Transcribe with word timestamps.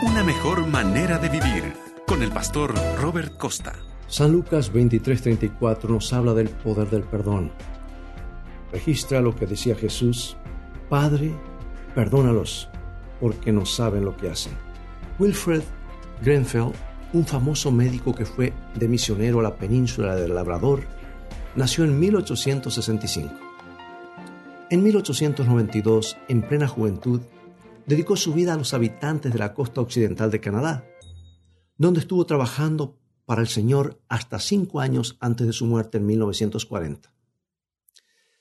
Una 0.00 0.22
mejor 0.22 0.64
manera 0.68 1.18
de 1.18 1.28
vivir 1.28 1.72
con 2.06 2.22
el 2.22 2.30
pastor 2.30 2.72
Robert 3.00 3.36
Costa. 3.36 3.72
San 4.06 4.30
Lucas 4.30 4.72
23:34 4.72 5.88
nos 5.88 6.12
habla 6.12 6.34
del 6.34 6.50
poder 6.50 6.88
del 6.88 7.02
perdón. 7.02 7.50
Registra 8.70 9.20
lo 9.20 9.34
que 9.34 9.46
decía 9.46 9.74
Jesús, 9.74 10.36
Padre, 10.88 11.32
perdónalos, 11.96 12.68
porque 13.18 13.50
no 13.50 13.66
saben 13.66 14.04
lo 14.04 14.16
que 14.16 14.30
hacen. 14.30 14.52
Wilfred 15.18 15.62
Grenfell, 16.22 16.70
un 17.12 17.26
famoso 17.26 17.72
médico 17.72 18.14
que 18.14 18.24
fue 18.24 18.52
de 18.76 18.86
misionero 18.86 19.40
a 19.40 19.42
la 19.42 19.56
península 19.56 20.14
del 20.14 20.32
Labrador, 20.32 20.82
nació 21.56 21.82
en 21.82 21.98
1865. 21.98 23.34
En 24.70 24.80
1892, 24.80 26.16
en 26.28 26.42
plena 26.42 26.68
juventud, 26.68 27.20
dedicó 27.88 28.16
su 28.16 28.34
vida 28.34 28.52
a 28.52 28.56
los 28.56 28.74
habitantes 28.74 29.32
de 29.32 29.38
la 29.38 29.54
costa 29.54 29.80
occidental 29.80 30.30
de 30.30 30.40
Canadá, 30.40 30.86
donde 31.78 32.00
estuvo 32.00 32.26
trabajando 32.26 32.98
para 33.24 33.40
el 33.40 33.48
Señor 33.48 34.00
hasta 34.08 34.38
cinco 34.38 34.80
años 34.80 35.16
antes 35.20 35.46
de 35.46 35.54
su 35.54 35.64
muerte 35.64 35.96
en 35.96 36.06
1940. 36.06 37.12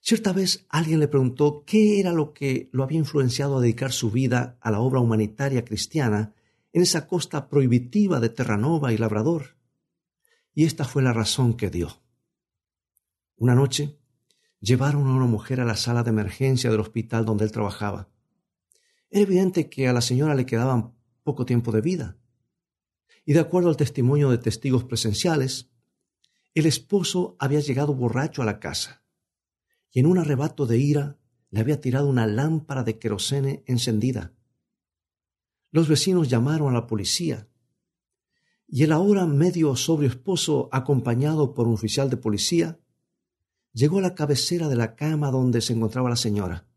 Cierta 0.00 0.32
vez 0.32 0.66
alguien 0.68 1.00
le 1.00 1.08
preguntó 1.08 1.64
qué 1.66 2.00
era 2.00 2.12
lo 2.12 2.32
que 2.34 2.68
lo 2.72 2.82
había 2.82 2.98
influenciado 2.98 3.58
a 3.58 3.60
dedicar 3.60 3.92
su 3.92 4.10
vida 4.10 4.58
a 4.60 4.70
la 4.70 4.80
obra 4.80 5.00
humanitaria 5.00 5.64
cristiana 5.64 6.34
en 6.72 6.82
esa 6.82 7.06
costa 7.06 7.48
prohibitiva 7.48 8.20
de 8.20 8.28
Terranova 8.28 8.92
y 8.92 8.98
Labrador. 8.98 9.56
Y 10.54 10.64
esta 10.64 10.84
fue 10.84 11.02
la 11.02 11.12
razón 11.12 11.54
que 11.54 11.70
dio. 11.70 12.00
Una 13.36 13.54
noche, 13.54 13.98
llevaron 14.60 15.06
a 15.06 15.14
una 15.14 15.26
mujer 15.26 15.60
a 15.60 15.64
la 15.64 15.76
sala 15.76 16.02
de 16.02 16.10
emergencia 16.10 16.70
del 16.70 16.80
hospital 16.80 17.24
donde 17.24 17.44
él 17.44 17.52
trabajaba. 17.52 18.08
Era 19.10 19.22
evidente 19.22 19.68
que 19.68 19.88
a 19.88 19.92
la 19.92 20.00
señora 20.00 20.34
le 20.34 20.46
quedaban 20.46 20.94
poco 21.22 21.44
tiempo 21.44 21.72
de 21.72 21.80
vida. 21.80 22.16
Y 23.24 23.32
de 23.32 23.40
acuerdo 23.40 23.68
al 23.68 23.76
testimonio 23.76 24.30
de 24.30 24.38
testigos 24.38 24.84
presenciales, 24.84 25.70
el 26.54 26.66
esposo 26.66 27.36
había 27.38 27.60
llegado 27.60 27.94
borracho 27.94 28.42
a 28.42 28.44
la 28.44 28.58
casa 28.58 29.04
y 29.92 30.00
en 30.00 30.06
un 30.06 30.18
arrebato 30.18 30.66
de 30.66 30.78
ira 30.78 31.18
le 31.50 31.60
había 31.60 31.80
tirado 31.80 32.08
una 32.08 32.26
lámpara 32.26 32.84
de 32.84 32.98
querosene 32.98 33.64
encendida. 33.66 34.32
Los 35.72 35.88
vecinos 35.88 36.28
llamaron 36.28 36.70
a 36.70 36.72
la 36.72 36.86
policía 36.86 37.48
y 38.68 38.84
el 38.84 38.92
ahora 38.92 39.26
medio 39.26 39.74
sobrio 39.74 40.08
esposo, 40.08 40.68
acompañado 40.70 41.54
por 41.54 41.66
un 41.66 41.74
oficial 41.74 42.08
de 42.08 42.16
policía, 42.16 42.78
llegó 43.72 43.98
a 43.98 44.02
la 44.02 44.14
cabecera 44.14 44.68
de 44.68 44.76
la 44.76 44.94
cama 44.94 45.32
donde 45.32 45.60
se 45.60 45.72
encontraba 45.72 46.08
la 46.08 46.16
señora. 46.16 46.69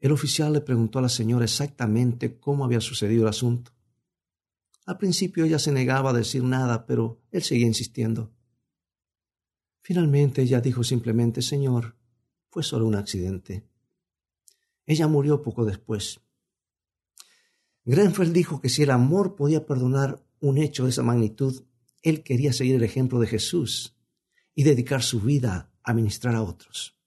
El 0.00 0.12
oficial 0.12 0.52
le 0.52 0.60
preguntó 0.60 0.98
a 0.98 1.02
la 1.02 1.08
señora 1.08 1.44
exactamente 1.44 2.38
cómo 2.38 2.64
había 2.64 2.80
sucedido 2.80 3.22
el 3.22 3.28
asunto. 3.28 3.72
Al 4.86 4.96
principio 4.96 5.44
ella 5.44 5.58
se 5.58 5.72
negaba 5.72 6.10
a 6.10 6.14
decir 6.14 6.42
nada, 6.44 6.86
pero 6.86 7.20
él 7.30 7.42
seguía 7.42 7.66
insistiendo. 7.66 8.32
Finalmente 9.80 10.42
ella 10.42 10.60
dijo 10.60 10.84
simplemente, 10.84 11.42
Señor, 11.42 11.96
fue 12.50 12.62
solo 12.62 12.86
un 12.86 12.94
accidente. 12.94 13.66
Ella 14.86 15.08
murió 15.08 15.42
poco 15.42 15.64
después. 15.64 16.20
Grenfell 17.84 18.32
dijo 18.32 18.60
que 18.60 18.68
si 18.68 18.82
el 18.82 18.90
amor 18.90 19.34
podía 19.34 19.66
perdonar 19.66 20.22
un 20.40 20.58
hecho 20.58 20.84
de 20.84 20.90
esa 20.90 21.02
magnitud, 21.02 21.64
él 22.02 22.22
quería 22.22 22.52
seguir 22.52 22.76
el 22.76 22.84
ejemplo 22.84 23.18
de 23.18 23.26
Jesús 23.26 23.96
y 24.54 24.62
dedicar 24.62 25.02
su 25.02 25.20
vida 25.20 25.72
a 25.82 25.94
ministrar 25.94 26.34
a 26.34 26.42
otros. 26.42 26.97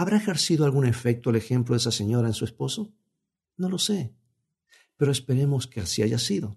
¿Habrá 0.00 0.16
ejercido 0.16 0.64
algún 0.64 0.86
efecto 0.86 1.28
el 1.28 1.36
ejemplo 1.36 1.74
de 1.74 1.76
esa 1.76 1.90
señora 1.90 2.26
en 2.26 2.32
su 2.32 2.46
esposo? 2.46 2.90
No 3.58 3.68
lo 3.68 3.76
sé, 3.76 4.14
pero 4.96 5.12
esperemos 5.12 5.66
que 5.66 5.82
así 5.82 6.00
haya 6.00 6.18
sido. 6.18 6.56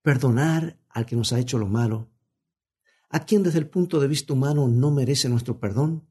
Perdonar 0.00 0.78
al 0.88 1.04
que 1.04 1.16
nos 1.16 1.34
ha 1.34 1.38
hecho 1.38 1.58
lo 1.58 1.66
malo, 1.66 2.08
a 3.10 3.26
quien 3.26 3.42
desde 3.42 3.58
el 3.58 3.68
punto 3.68 4.00
de 4.00 4.08
vista 4.08 4.32
humano 4.32 4.68
no 4.68 4.90
merece 4.90 5.28
nuestro 5.28 5.60
perdón, 5.60 6.08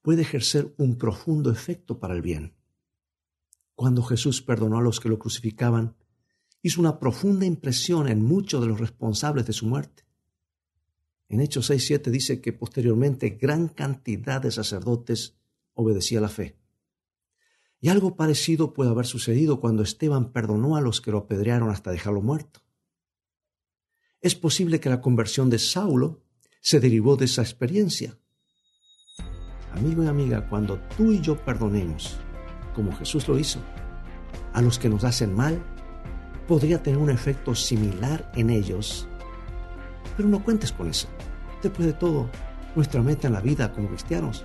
puede 0.00 0.22
ejercer 0.22 0.72
un 0.78 0.96
profundo 0.96 1.50
efecto 1.50 1.98
para 1.98 2.14
el 2.14 2.22
bien. 2.22 2.54
Cuando 3.74 4.02
Jesús 4.02 4.40
perdonó 4.40 4.78
a 4.78 4.82
los 4.82 4.98
que 4.98 5.10
lo 5.10 5.18
crucificaban, 5.18 5.94
hizo 6.62 6.80
una 6.80 6.98
profunda 6.98 7.44
impresión 7.44 8.08
en 8.08 8.24
muchos 8.24 8.62
de 8.62 8.68
los 8.68 8.80
responsables 8.80 9.44
de 9.44 9.52
su 9.52 9.66
muerte. 9.66 10.06
En 11.32 11.40
Hechos 11.40 11.70
6.7 11.70 12.10
dice 12.10 12.42
que 12.42 12.52
posteriormente 12.52 13.30
gran 13.30 13.68
cantidad 13.68 14.42
de 14.42 14.50
sacerdotes 14.50 15.34
obedecía 15.72 16.20
la 16.20 16.28
fe. 16.28 16.58
Y 17.80 17.88
algo 17.88 18.16
parecido 18.16 18.74
puede 18.74 18.90
haber 18.90 19.06
sucedido 19.06 19.58
cuando 19.58 19.82
Esteban 19.82 20.30
perdonó 20.30 20.76
a 20.76 20.82
los 20.82 21.00
que 21.00 21.10
lo 21.10 21.16
apedrearon 21.16 21.70
hasta 21.70 21.90
dejarlo 21.90 22.20
muerto. 22.20 22.60
Es 24.20 24.34
posible 24.34 24.78
que 24.78 24.90
la 24.90 25.00
conversión 25.00 25.48
de 25.48 25.58
Saulo 25.58 26.22
se 26.60 26.80
derivó 26.80 27.16
de 27.16 27.24
esa 27.24 27.40
experiencia. 27.40 28.18
Amigo 29.72 30.04
y 30.04 30.08
amiga, 30.08 30.50
cuando 30.50 30.80
tú 30.98 31.12
y 31.12 31.22
yo 31.22 31.42
perdonemos, 31.42 32.14
como 32.74 32.94
Jesús 32.94 33.26
lo 33.26 33.38
hizo, 33.38 33.58
a 34.52 34.60
los 34.60 34.78
que 34.78 34.90
nos 34.90 35.02
hacen 35.02 35.34
mal, 35.34 35.64
podría 36.46 36.82
tener 36.82 36.98
un 36.98 37.08
efecto 37.08 37.54
similar 37.54 38.30
en 38.34 38.50
ellos 38.50 39.08
pero 40.16 40.28
no 40.28 40.42
cuentes 40.42 40.72
con 40.72 40.88
eso. 40.88 41.08
Después 41.62 41.86
de 41.86 41.92
todo, 41.92 42.28
nuestra 42.74 43.02
meta 43.02 43.26
en 43.26 43.34
la 43.34 43.40
vida 43.40 43.72
como 43.72 43.88
cristianos 43.88 44.44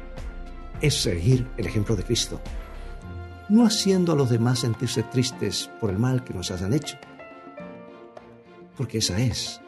es 0.81 1.01
seguir 1.01 1.47
el 1.57 1.66
ejemplo 1.66 1.95
de 1.95 2.03
Cristo, 2.03 2.40
no 3.50 3.66
haciendo 3.66 4.12
a 4.12 4.16
los 4.16 4.29
demás 4.29 4.59
sentirse 4.59 5.03
tristes 5.03 5.69
por 5.79 5.90
el 5.90 5.97
mal 5.97 6.23
que 6.23 6.34
nos 6.34 6.51
hayan 6.51 6.73
hecho, 6.73 6.97
porque 8.75 9.00
esa 9.00 9.19
es 9.19 9.62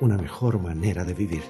una 0.00 0.16
mejor 0.16 0.60
manera 0.60 1.04
de 1.04 1.14
vivir. 1.14 1.42